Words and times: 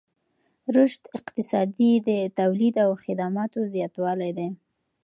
رشد 0.75 1.03
اقتصادي 1.17 1.91
د 2.07 2.09
تولید 2.39 2.75
او 2.85 2.91
خدماتو 3.03 3.59
زیاتوالی 3.73 4.31
دی. 4.37 4.49